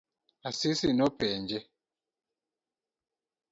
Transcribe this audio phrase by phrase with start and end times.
[0.47, 1.59] Asisi nopenje?